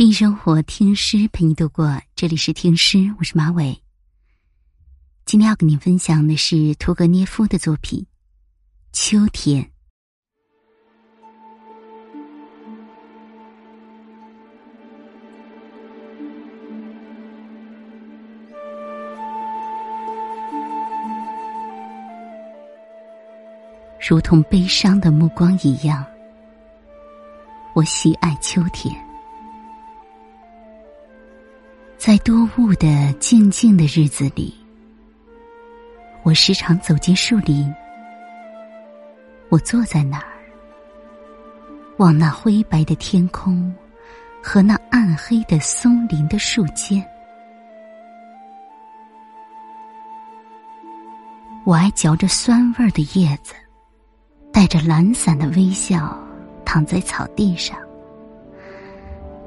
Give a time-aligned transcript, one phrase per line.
[0.00, 2.00] 诗意生活，听诗陪你度过。
[2.16, 3.78] 这里是听诗，我是马伟。
[5.26, 8.00] 今天要跟您分享的是屠格涅夫的作品
[8.92, 9.62] 《秋天》。
[24.08, 26.02] 如同悲伤的目光一样，
[27.74, 29.09] 我喜爱秋天。
[32.00, 34.54] 在多雾的静静的日子里，
[36.22, 37.70] 我时常走进树林。
[39.50, 40.32] 我坐在那儿，
[41.98, 43.70] 望那灰白的天空
[44.42, 47.06] 和那暗黑的松林的树间。
[51.66, 53.52] 我爱嚼着酸味儿的叶子，
[54.50, 56.18] 带着懒散的微笑，
[56.64, 57.78] 躺在草地上。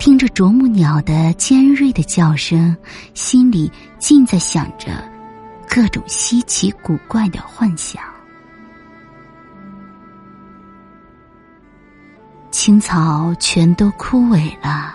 [0.00, 2.74] 听着啄木鸟的尖锐的叫声，
[3.12, 5.06] 心里尽在想着
[5.68, 8.02] 各种稀奇古怪的幻想。
[12.50, 14.94] 青草全都枯萎了，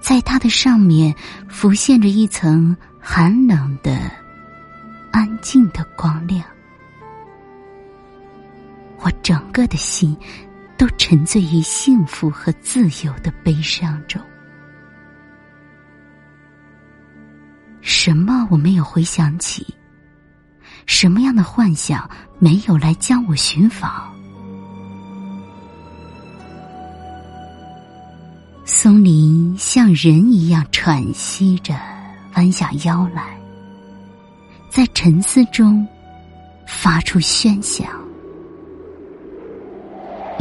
[0.00, 1.14] 在它的上面
[1.48, 4.10] 浮现着一层寒冷的、
[5.12, 6.42] 安静的光亮。
[8.98, 10.16] 我整个的心。
[10.76, 14.20] 都沉醉于幸福和自由的悲伤中。
[17.80, 19.66] 什么我没有回想起？
[20.86, 24.14] 什么样的幻想没有来将我寻访？
[28.64, 31.74] 松林像人一样喘息着，
[32.34, 33.36] 弯下腰来，
[34.68, 35.86] 在沉思中
[36.66, 38.05] 发出喧响。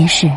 [0.00, 0.30] 于是，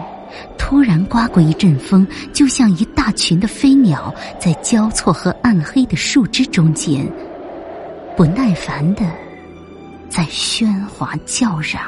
[0.58, 7.10] 突然刮过一阵风，就像一大群的飞鸟在交错和暗黑的树枝中间，
[8.18, 9.06] 不耐烦的
[10.10, 11.82] 在喧哗叫嚷。